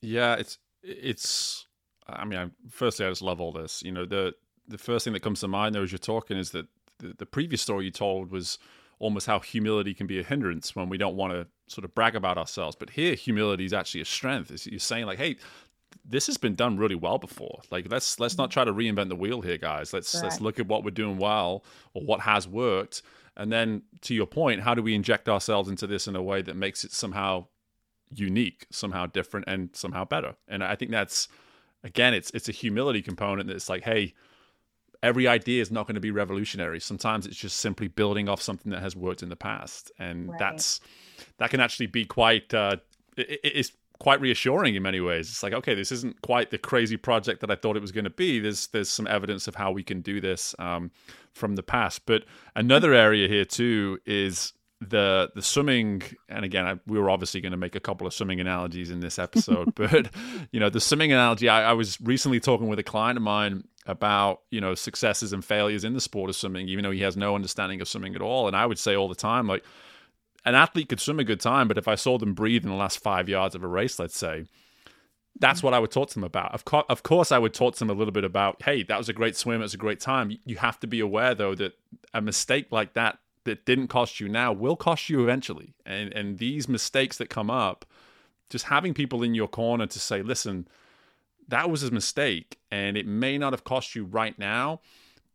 [0.03, 1.67] Yeah, it's it's.
[2.09, 3.83] I mean, I, firstly, I just love all this.
[3.83, 4.35] You know, the
[4.67, 6.67] the first thing that comes to mind though as you're talking is that
[6.99, 8.59] the, the previous story you told was
[9.01, 12.15] almost how humility can be a hindrance when we don't want to sort of brag
[12.15, 12.77] about ourselves.
[12.79, 14.53] But here, humility is actually a strength.
[14.53, 15.37] It's, you're saying like, hey,
[16.05, 17.61] this has been done really well before.
[17.71, 18.55] Like let's let's not mm-hmm.
[18.55, 19.93] try to reinvent the wheel here, guys.
[19.93, 20.25] Let's right.
[20.25, 23.03] let's look at what we're doing well or what has worked,
[23.37, 26.43] and then to your point, how do we inject ourselves into this in a way
[26.43, 27.47] that makes it somehow
[28.15, 30.37] unique, somehow different, and somehow better?
[30.47, 31.29] And I think that's
[31.83, 34.15] again, it's it's a humility component that's like, hey,
[35.03, 36.81] every idea is not going to be revolutionary.
[36.81, 40.39] Sometimes it's just simply building off something that has worked in the past, and right.
[40.39, 40.81] that's
[41.39, 42.77] that can actually be quite uh,
[43.17, 45.29] it, it's quite reassuring in many ways.
[45.29, 48.05] It's like okay, this isn't quite the crazy project that I thought it was going
[48.05, 48.41] to be.
[48.41, 50.91] There's there's some evidence of how we can do this um,
[51.33, 52.07] from the past.
[52.07, 57.43] But another area here too is the the swimming and again I, we were obviously
[57.43, 60.09] going to make a couple of swimming analogies in this episode but
[60.53, 63.65] you know the swimming analogy I, I, was recently talking with a client of mine
[63.87, 67.17] about you know successes and failures in the sport of swimming even though he has
[67.17, 69.65] no understanding of swimming at all and i would say all the time like
[70.45, 72.77] an athlete could swim a good time but if i saw them breathe in the
[72.77, 74.45] last five yards of a race let's say
[75.39, 76.53] that's what I would talk to them about.
[76.53, 78.99] Of, co- of course, I would talk to them a little bit about, hey, that
[78.99, 79.61] was a great swim.
[79.61, 80.37] It was a great time.
[80.45, 81.75] You have to be aware, though, that
[82.13, 85.75] a mistake like that that didn't cost you now will cost you eventually.
[85.87, 87.85] And and these mistakes that come up,
[88.51, 90.69] just having people in your corner to say, listen,
[91.51, 94.81] that was a mistake, and it may not have cost you right now,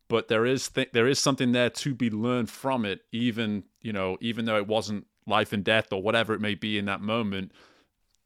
[0.07, 3.01] but there is th- there is something there to be learned from it.
[3.11, 6.77] Even you know, even though it wasn't life and death or whatever it may be
[6.77, 7.51] in that moment.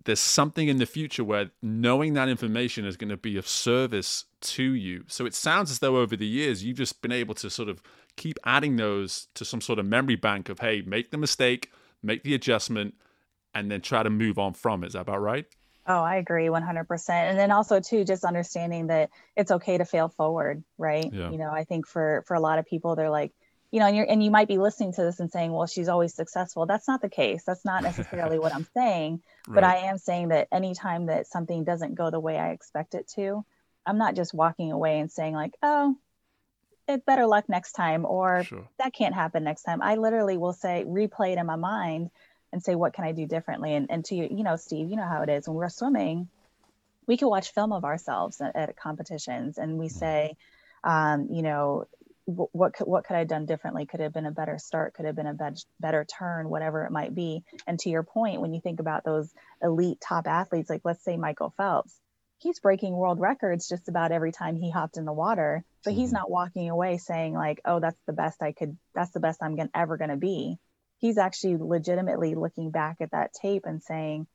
[0.06, 4.26] There's something in the future where knowing that information is going to be of service
[4.42, 5.04] to you.
[5.08, 7.84] So it sounds as though over the years you've just been able to sort of
[8.16, 11.72] keep adding those to some sort of memory bank of, hey, make the mistake,
[12.02, 12.96] make the adjustment,
[13.54, 14.88] and then try to move on from it.
[14.88, 15.46] Is that about right?
[15.90, 17.10] Oh, I agree 100%.
[17.10, 21.12] And then also too just understanding that it's okay to fail forward, right?
[21.12, 21.32] Yeah.
[21.32, 23.32] You know, I think for for a lot of people they're like,
[23.72, 25.90] you know, and you're and you might be listening to this and saying, well, she's
[25.90, 26.68] always successful.
[26.68, 27.44] That's not the case.
[27.44, 29.56] That's not necessarily what I'm saying, right.
[29.56, 33.08] but I am saying that anytime that something doesn't go the way I expect it
[33.16, 33.44] to,
[33.84, 35.96] I'm not just walking away and saying like, oh,
[36.88, 38.68] it better luck next time or sure.
[38.78, 39.82] that can't happen next time.
[39.82, 42.12] I literally will say replay it in my mind
[42.52, 44.96] and say what can I do differently and and to you, you know, Steve, you
[44.96, 46.28] know how it is when we're swimming,
[47.08, 49.98] we can watch film of ourselves at, at competitions and we mm-hmm.
[49.98, 50.38] say
[50.84, 51.86] um, you know,
[52.26, 53.86] what could, what could I have done differently?
[53.86, 54.94] Could have been a better start?
[54.94, 56.50] Could have been a better better turn?
[56.50, 57.44] Whatever it might be.
[57.66, 61.18] And to your point, when you think about those elite top athletes, like let's say
[61.18, 61.94] Michael Phelps,
[62.38, 66.00] he's breaking world records just about every time he hopped in the water, but mm-hmm.
[66.00, 68.78] he's not walking away saying like, "Oh, that's the best I could.
[68.94, 70.60] That's the best I'm gonna, ever going to be."
[71.00, 74.28] He's actually legitimately looking back at that tape and saying,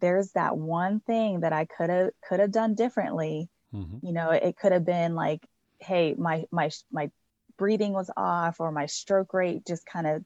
[0.00, 4.06] "There's that one thing that I could have could have done differently." Mm-hmm.
[4.06, 5.46] You know, it could have been like,
[5.78, 7.10] "Hey, my my my
[7.56, 10.24] breathing was off or my stroke rate just kind of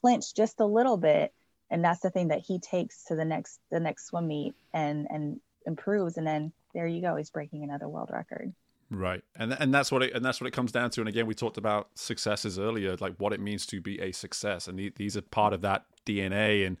[0.00, 1.32] flinched just a little bit
[1.70, 5.06] and that's the thing that he takes to the next the next swim meet and
[5.10, 8.52] and improves and then there you go he's breaking another world record
[8.90, 9.22] right.
[9.36, 11.00] And and that's what it and that's what it comes down to.
[11.00, 14.68] And again we talked about successes earlier like what it means to be a success.
[14.68, 16.76] And these are part of that dna and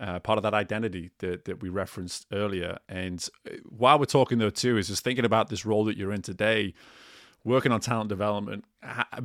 [0.00, 2.78] uh, part of that identity that, that we referenced earlier.
[2.88, 6.12] And uh, while we're talking though too is just thinking about this role that you're
[6.12, 6.74] in today
[7.44, 8.64] working on talent development,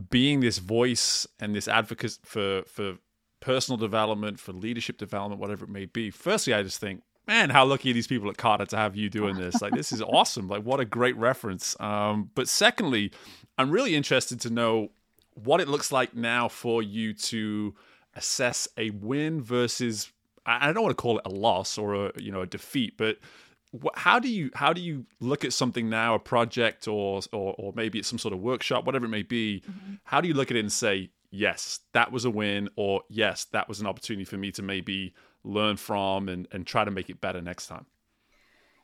[0.09, 2.97] being this voice and this advocate for for
[3.39, 6.09] personal development, for leadership development, whatever it may be.
[6.09, 9.09] Firstly, I just think, man, how lucky are these people at Carter to have you
[9.09, 9.61] doing this?
[9.61, 10.47] Like, this is awesome.
[10.47, 11.75] Like, what a great reference.
[11.79, 13.11] Um, but secondly,
[13.57, 14.89] I'm really interested to know
[15.33, 17.75] what it looks like now for you to
[18.15, 20.11] assess a win versus
[20.45, 23.17] I don't want to call it a loss or a you know a defeat, but
[23.95, 27.73] how do you how do you look at something now a project or or, or
[27.75, 29.95] maybe it's some sort of workshop whatever it may be mm-hmm.
[30.05, 33.45] how do you look at it and say yes that was a win or yes
[33.51, 37.09] that was an opportunity for me to maybe learn from and and try to make
[37.09, 37.85] it better next time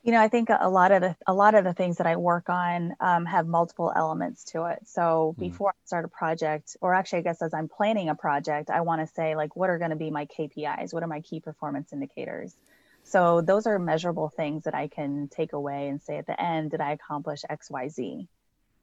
[0.03, 2.15] you know i think a lot of the a lot of the things that i
[2.15, 5.49] work on um, have multiple elements to it so mm-hmm.
[5.49, 8.81] before i start a project or actually i guess as i'm planning a project i
[8.81, 11.39] want to say like what are going to be my kpis what are my key
[11.39, 12.55] performance indicators
[13.03, 16.71] so those are measurable things that I can take away and say at the end,
[16.71, 18.27] did I accomplish X, Y, Z?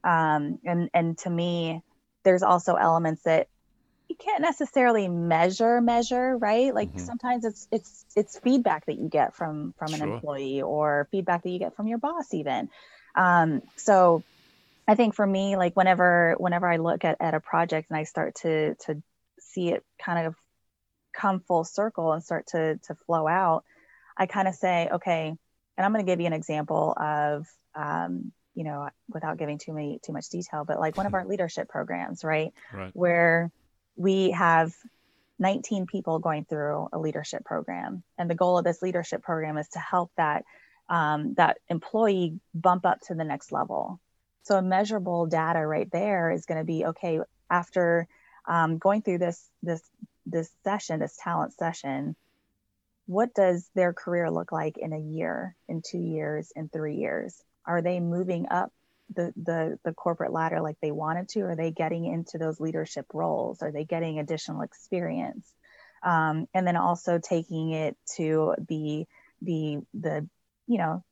[0.04, 1.83] Um, and and to me,
[2.22, 3.48] there's also elements that
[4.11, 6.75] you can't necessarily measure measure right?
[6.75, 6.99] Like mm-hmm.
[6.99, 11.51] sometimes it's it's it's feedback that you get from from an employee or feedback that
[11.51, 12.68] you get from your boss even.
[13.14, 14.23] Um, so
[14.88, 18.05] i think for me like whenever whenever i look at, at a project and i
[18.05, 19.03] start to to
[19.38, 20.35] see it kind of
[21.12, 23.62] come full circle and start to to flow out
[24.20, 28.33] I kind of say, okay, and I'm going to give you an example of, um,
[28.55, 31.70] you know, without giving too many too much detail, but like one of our leadership
[31.70, 32.53] programs, right?
[32.70, 33.51] right, where
[34.00, 34.72] we have
[35.38, 39.68] 19 people going through a leadership program, and the goal of this leadership program is
[39.68, 40.44] to help that
[40.88, 44.00] um, that employee bump up to the next level.
[44.42, 48.08] So a measurable data right there is going to be okay after
[48.48, 49.82] um, going through this this
[50.26, 52.16] this session, this talent session
[53.10, 57.42] what does their career look like in a year, in two years, in three years?
[57.66, 58.72] Are they moving up
[59.14, 61.40] the, the, the corporate ladder like they wanted to?
[61.42, 63.62] Are they getting into those leadership roles?
[63.62, 65.53] Are they getting additional experience?
[66.03, 69.07] Um, and then also taking it to the
[69.42, 70.29] the the
[70.66, 71.05] you know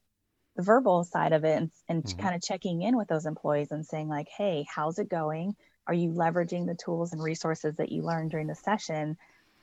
[0.56, 2.20] the verbal side of it and, and mm-hmm.
[2.20, 5.54] kind of checking in with those employees and saying like hey how's it going
[5.86, 9.16] are you leveraging the tools and resources that you learned during the session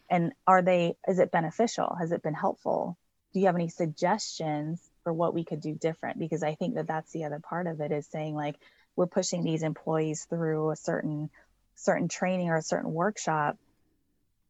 [0.09, 2.97] and are they is it beneficial has it been helpful
[3.33, 6.87] do you have any suggestions for what we could do different because i think that
[6.87, 8.55] that's the other part of it is saying like
[8.95, 11.29] we're pushing these employees through a certain
[11.75, 13.57] certain training or a certain workshop.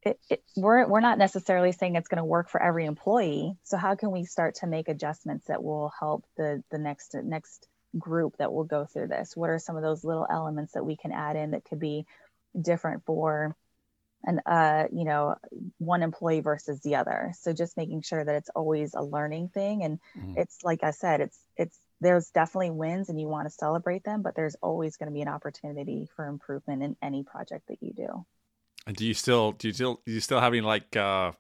[0.03, 3.55] It, it, we're, we're not necessarily saying it's going to work for every employee.
[3.63, 7.67] So how can we start to make adjustments that will help the the next next
[7.97, 9.35] group that will go through this?
[9.35, 12.05] What are some of those little elements that we can add in that could be
[12.59, 13.55] different for
[14.25, 15.35] and uh, you know
[15.77, 17.33] one employee versus the other.
[17.39, 19.83] So just making sure that it's always a learning thing.
[19.83, 20.38] And mm-hmm.
[20.38, 24.21] it's like i said it's it's there's definitely wins and you want to celebrate them
[24.21, 27.93] but there's always going to be an opportunity for improvement in any project that you
[27.93, 28.25] do.
[28.88, 31.31] And do you still do you still do you still have any like uh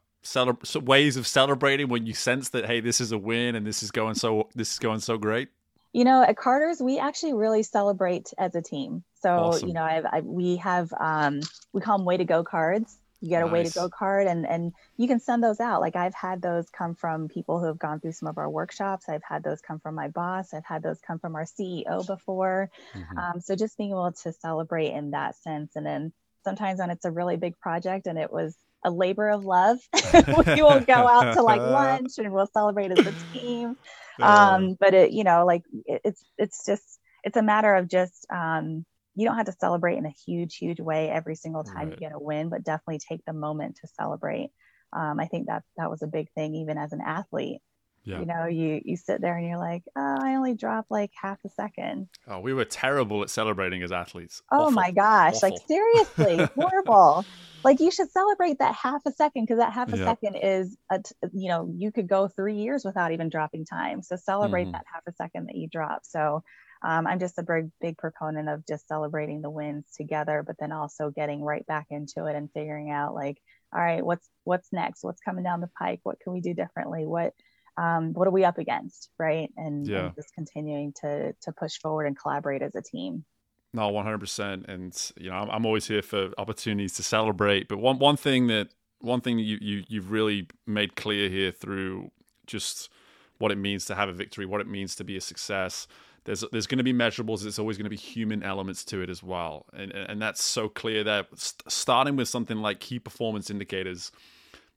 [0.81, 3.91] ways of celebrating when you sense that hey this is a win and this is
[3.91, 5.49] going so this is going so great
[5.95, 9.03] you know, at Carter's, we actually really celebrate as a team.
[9.21, 9.67] So, awesome.
[9.69, 11.39] you know, I've, I, we have, um,
[11.71, 12.97] we call them way to go cards.
[13.21, 13.53] you get a Nice.
[13.53, 16.65] way to go card and and you can send those out like i've had those
[16.69, 19.79] come from people who have gone through some of our workshops i've had those come
[19.79, 23.17] from my boss i've had those come from our ceo before Mhm.
[23.17, 26.11] um, so just being able to celebrate in that sense and then
[26.43, 29.79] sometimes when it's a really big project and it was a labor of love
[30.45, 33.75] we will go out to like lunch and we'll celebrate as a team
[34.21, 38.25] um but it you know like it, it's it's just it's a matter of just
[38.33, 41.91] um you don't have to celebrate in a huge huge way every single time Right.
[41.91, 44.49] you get a win but definitely take the moment to celebrate
[44.93, 47.61] um i think that that was a big thing even as an athlete
[48.05, 48.19] Yeah.
[48.19, 51.39] you know you you sit there and you're like oh i only dropped like half
[51.45, 54.41] a second Oh, we were terrible at celebrating as athletes.
[54.51, 54.71] oh Awful.
[54.71, 57.25] my gosh like seriously horrible
[57.63, 60.05] like you should celebrate that half a second because that half a Yeah.
[60.05, 64.01] second is a t- you know you could go three years without even dropping time
[64.03, 64.73] so celebrate Mhm.
[64.73, 66.43] that half a second that you drop so
[66.83, 70.71] um, i'm just a big big proponent of just celebrating the wins together but then
[70.71, 73.39] also getting right back into it and figuring out like
[73.73, 77.05] all right what's what's next what's coming down the pike what can we do differently
[77.05, 77.33] what
[77.77, 80.05] um, what are we up against right and, Yeah.
[80.07, 83.25] and just continuing to to push forward and collaborate as a team
[83.73, 87.67] No, one hundred percent, and you know, I'm, I'm always here for opportunities to celebrate.
[87.67, 91.51] But one one thing that one thing that you you you've really made clear here
[91.51, 92.11] through
[92.47, 92.89] just
[93.37, 95.87] what it means to have a victory, what it means to be a success.
[96.23, 97.41] There's there's going to be measurables.
[97.41, 100.69] There's always going to be human elements to it as well, and and that's so
[100.69, 101.03] clear.
[101.35, 104.11] St- starting with something like key performance indicators,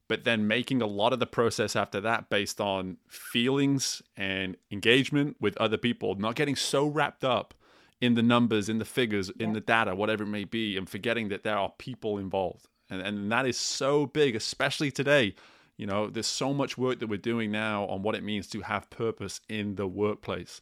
[0.09, 5.37] but then making a lot of the process after that based on feelings and engagement
[5.39, 7.53] with other people, not getting so wrapped up
[8.01, 11.29] in the numbers, in the figures, in the data, whatever it may be, and forgetting
[11.29, 12.67] that there are people involved.
[12.89, 15.35] And, and that is so big, especially today.
[15.77, 18.61] You know, there's so much work that we're doing now on what it means to
[18.61, 20.59] have purpose in the workplace.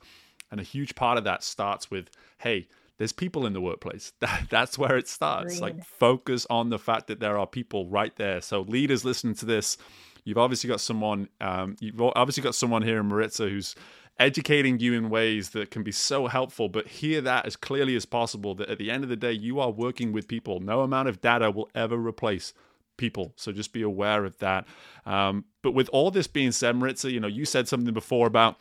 [0.52, 4.14] And a huge part of that starts with, hey, there's people in the workplace.
[4.20, 5.62] That, that's where it starts.
[5.62, 8.42] Like focus on the fact that there are people right there.
[8.42, 9.78] So leaders listening to this,
[10.24, 13.76] you've obviously got someone, um, you've obviously got someone here in Maritza who's
[14.20, 16.70] educating you in ways that can be so helpful.
[16.70, 18.56] But hear that as clearly as possible.
[18.56, 20.60] That at the end of the day, you are working with people.
[20.60, 22.54] No amount of data will ever replace
[22.98, 23.34] people.
[23.36, 24.66] So just be aware of that.
[25.06, 28.58] Um, but with all this being said, Maritza, you know, you said something before about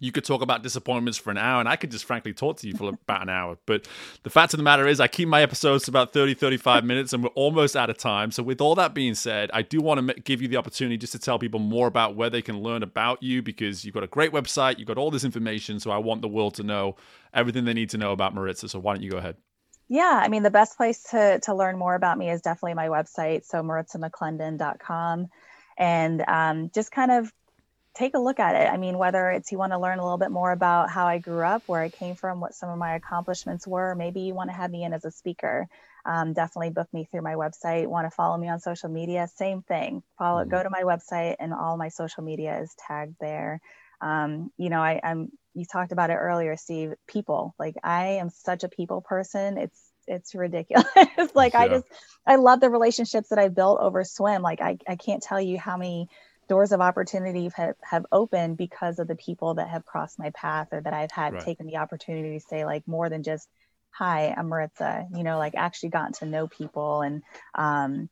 [0.00, 2.68] you could talk about disappointments for an hour and I could just frankly talk to
[2.68, 3.58] you for about an hour.
[3.66, 3.88] But
[4.22, 7.12] the fact of the matter is, I keep my episodes to about 30, 35 minutes
[7.12, 8.30] and we're almost out of time.
[8.30, 11.12] So, with all that being said, I do want to give you the opportunity just
[11.12, 14.08] to tell people more about where they can learn about you because you've got a
[14.08, 15.80] great website, you've got all this information.
[15.80, 16.96] So, I want the world to know
[17.34, 18.68] everything they need to know about Maritza.
[18.68, 19.36] So, why don't you go ahead?
[19.88, 22.88] Yeah, I mean, the best place to, to learn more about me is definitely my
[22.88, 25.28] website, so maritzamcclendon.com.
[25.78, 27.32] And um, just kind of
[27.98, 28.72] take a look at it.
[28.72, 31.18] I mean, whether it's you want to learn a little bit more about how I
[31.18, 34.50] grew up, where I came from, what some of my accomplishments were, maybe you want
[34.50, 35.66] to have me in as a speaker.
[36.06, 37.88] Um, definitely book me through my website.
[37.88, 39.28] Want to follow me on social media?
[39.36, 40.02] Same thing.
[40.18, 40.50] Follow, Mhm.
[40.50, 43.60] go to my website, and all my social media is tagged there.
[44.00, 45.30] Um, you know, I, I'm.
[45.54, 46.94] You talked about it earlier, Steve.
[47.08, 49.58] People, like I am such a people person.
[49.58, 50.86] It's it's ridiculous.
[51.34, 51.84] like I just
[52.26, 54.42] I love the relationships that I built over swim.
[54.42, 56.08] Like I I can't tell you how many
[56.48, 60.68] doors of opportunity have, have opened because of the people that have crossed my path
[60.72, 61.40] or that I've had Right.
[61.40, 63.48] taken the opportunity to say like more than just
[63.90, 67.22] hi I'm Maritza you know like actually gotten to know people and
[67.54, 68.08] um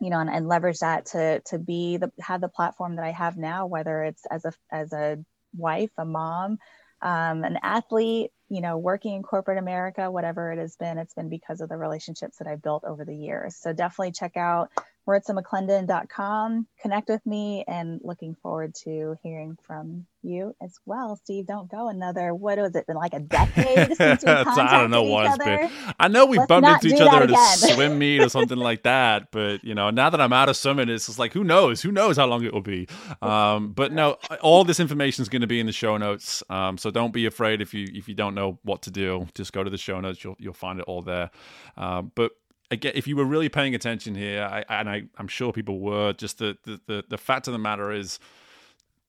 [0.00, 3.12] you know and, and leverage that to to be the have the platform that I
[3.12, 5.18] have now whether it's as a as a
[5.56, 6.58] wife a mom
[7.02, 11.28] um, an athlete you know working in corporate America whatever it has been it's been
[11.28, 14.70] because of the relationships that I've built over the years so definitely check out
[15.08, 16.66] maritzamcclendon.com.
[16.80, 21.16] Connect with me and looking forward to hearing from you as well.
[21.16, 24.90] Steve, don't go another, what was it, been like a decade since we I don't
[24.90, 25.70] know what it's been.
[26.00, 28.84] I know we Let's bumped into each other at a swim meet or something like
[28.84, 29.30] that.
[29.30, 31.82] But you know, now that I'm out of summit, it's just like who knows?
[31.82, 32.88] Who knows how long it will be?
[33.22, 36.42] Um, but no, all this information is going to be in the show notes.
[36.48, 39.26] Um, so don't be afraid if you if you don't know what to do.
[39.34, 40.24] Just go to the show notes.
[40.24, 41.30] You'll you'll find it all there.
[41.76, 42.32] Um, but
[42.74, 46.12] again, if you were really paying attention here, I, and I, I'm sure people were,
[46.12, 48.18] just the, the the the fact of the matter is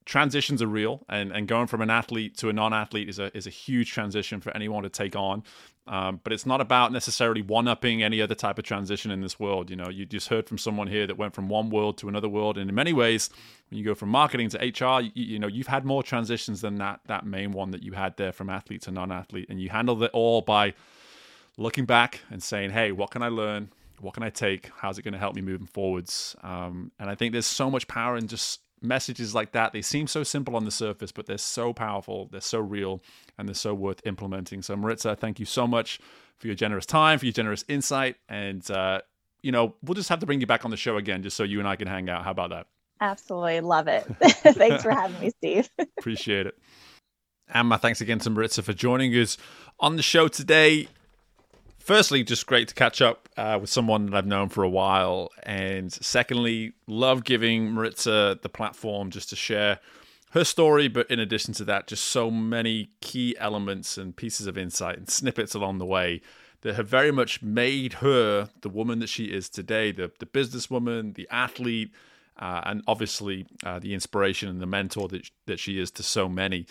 [0.06, 3.48] transitions are real and, and going from an athlete to a non-athlete is a, is
[3.48, 5.42] a huge transition for anyone to take on.
[5.88, 9.68] Um, but it's not about necessarily one-upping any other type of transition in this world.
[9.68, 12.28] You know you just heard from someone here that went from one world to another
[12.28, 13.30] world and in many ways
[13.68, 16.76] when you go from marketing to hr you, you know you've had more transitions than
[16.76, 20.02] that that main one that you had there from athlete to non-athlete and you handled
[20.02, 20.72] it all by
[21.56, 23.68] looking back and saying hey what can i learn
[24.00, 27.14] what can i take how's it going to help me moving forwards um, and i
[27.14, 30.64] think there's so much power in just messages like that they seem so simple on
[30.64, 33.02] the surface but they're so powerful they're so real
[33.38, 35.98] and they're so worth implementing so maritza thank you so much
[36.38, 39.00] for your generous time for your generous insight and uh,
[39.46, 41.44] you know, we'll just have to bring you back on the show again just so
[41.44, 42.24] you and I can hang out.
[42.24, 42.66] How about that?
[43.00, 44.04] Absolutely love it.
[44.20, 45.70] Thanks for having me, Steve.
[45.98, 46.58] Appreciate it.
[47.54, 49.38] And my thanks again to Maritza for joining us
[49.78, 50.88] on the show today.
[51.86, 55.30] Firstly, just great to catch up uh, with someone that I've known for a while.
[55.44, 59.78] And secondly, love giving Maritza the platform just to share
[60.32, 60.88] her story.
[60.88, 65.08] But in addition to that, just so many key elements and pieces of insight and
[65.08, 66.22] snippets along the way
[66.62, 71.14] that have very much made her the woman that she is today the, the businesswoman,
[71.14, 71.92] the athlete,
[72.40, 76.28] uh, and obviously uh, the inspiration and the mentor that, that she is to so
[76.28, 76.66] many.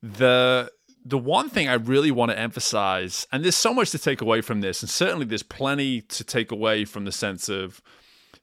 [0.00, 0.70] The
[1.04, 4.40] the one thing I really want to emphasize, and there's so much to take away
[4.40, 7.82] from this, and certainly there's plenty to take away from the sense of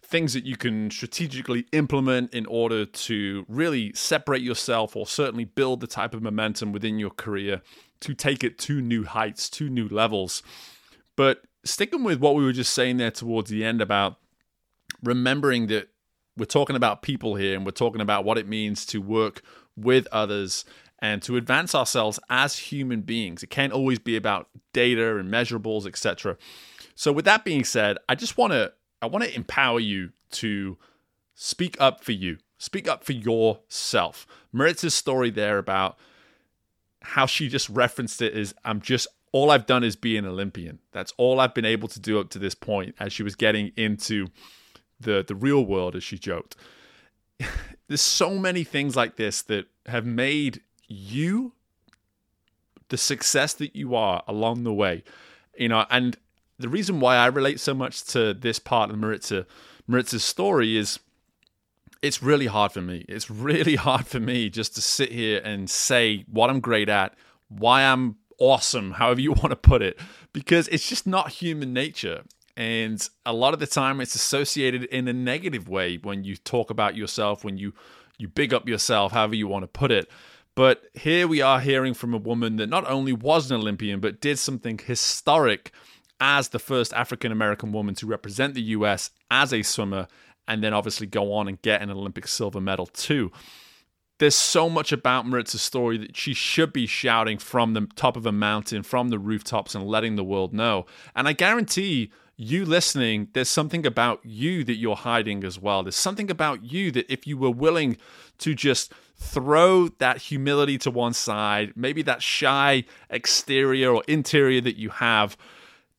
[0.01, 5.79] things that you can strategically implement in order to really separate yourself or certainly build
[5.79, 7.61] the type of momentum within your career
[7.99, 10.41] to take it to new heights, to new levels.
[11.15, 14.17] But sticking with what we were just saying there towards the end about
[15.03, 15.89] remembering that
[16.35, 19.43] we're talking about people here and we're talking about what it means to work
[19.75, 20.65] with others
[20.99, 23.41] and to advance ourselves as human beings.
[23.41, 26.37] It can't always be about data and measurables, etc.
[26.95, 30.77] So with that being said, I just want to I want to empower you to
[31.33, 32.37] speak up for you.
[32.57, 34.27] Speak up for yourself.
[34.53, 35.97] Maritza's story there about
[37.01, 40.79] how she just referenced it is I'm just all I've done is be an Olympian.
[40.91, 43.71] That's all I've been able to do up to this point as she was getting
[43.77, 44.27] into
[44.99, 46.57] the the real world as she joked.
[47.87, 51.53] There's so many things like this that have made you
[52.89, 55.03] the success that you are along the way.
[55.57, 56.17] You know, and
[56.57, 59.45] the reason why I relate so much to this part of Maritza
[59.87, 60.99] Maritza's story is
[62.01, 63.05] it's really hard for me.
[63.07, 67.15] It's really hard for me just to sit here and say what I'm great at,
[67.47, 69.99] why I'm awesome, however you want to put it,
[70.33, 72.23] because it's just not human nature.
[72.55, 76.69] And a lot of the time it's associated in a negative way when you talk
[76.69, 77.73] about yourself, when you
[78.17, 80.09] you big up yourself, however you want to put it.
[80.59, 84.19] But here we are hearing from a woman that not only was an Olympian, but
[84.19, 85.71] did something historic
[86.19, 90.09] as the first African American woman to represent the US as a swimmer,
[90.49, 93.31] and then obviously go on and get an Olympic silver medal too
[94.17, 98.25] there's so much about Maritza's story that she should be shouting from the top of
[98.25, 100.85] a mountain, from the rooftops, and letting the world know.
[101.15, 105.83] And I guarantee you listening, there's something about you that you're hiding as well.
[105.83, 107.95] There's something about you that if you were willing
[108.39, 114.77] to just throw that humility to one side, maybe that shy exterior or interior that
[114.77, 115.37] you have,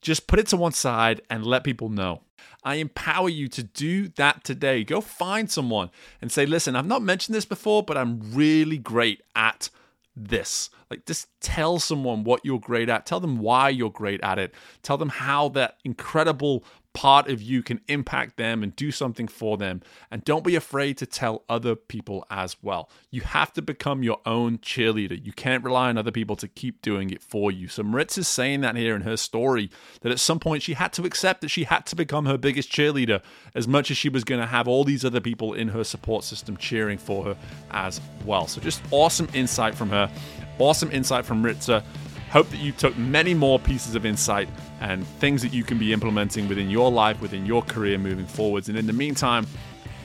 [0.00, 2.22] just put it to one side and let people know.
[2.64, 4.84] I empower you to do that today.
[4.84, 5.90] Go find someone
[6.20, 9.70] and say, listen, I've not mentioned this before, but I'm really great at
[10.16, 10.70] this.
[10.91, 13.07] Like, just tell someone what you're great at.
[13.07, 14.55] Tell them why you're great at it.
[14.82, 19.57] Tell them how that incredible part of you can impact them and do something for
[19.57, 19.80] them.
[20.11, 22.91] And don't be afraid to tell other people as well.
[23.11, 25.24] You have to become your own cheerleader.
[25.24, 27.68] You can't rely on other people to keep doing it for you.
[27.68, 29.70] So Maritz is saying that here in her story
[30.01, 32.72] that at some point she had to accept that she had to become her biggest
[32.72, 33.22] cheerleader
[33.55, 36.24] as much as she was going to have all these other people in her support
[36.24, 37.36] system cheering for her
[37.70, 38.49] as well.
[38.49, 40.11] So just awesome insight from her.
[40.61, 41.82] Awesome insight from Maritza.
[42.30, 44.48] Hope that you took many more pieces of insight
[44.80, 48.68] and things that you can be implementing within your life, within your career moving forwards.
[48.68, 49.46] And in the meantime,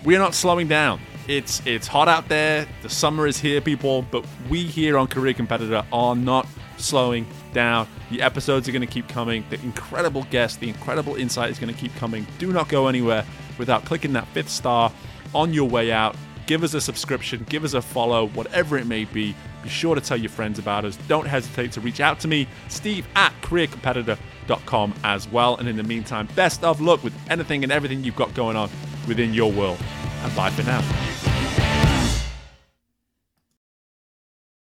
[0.06, 1.02] we're not slowing down.
[1.28, 2.68] It's it's hot out there.
[2.84, 4.04] The summer is here, people.
[4.04, 6.48] But we here on Career Competitor are not
[6.78, 7.88] slowing down.
[8.10, 9.44] The episodes are going to keep coming.
[9.50, 12.26] The incredible guests, the incredible insight is going to keep coming.
[12.40, 13.26] Do not go anywhere
[13.58, 14.92] without clicking that fifth star
[15.34, 16.16] on your way out.
[16.46, 19.36] Give us a subscription, give us a follow, whatever it may be.
[19.66, 20.96] Be sure to tell your friends about us.
[21.08, 25.58] Don't hesitate to reach out to me, Steve at careercompetitor.com as well.
[25.58, 28.70] And in the meantime, best of luck with anything and everything you've got going on
[29.08, 29.80] within your world.
[30.22, 31.35] And bye for now.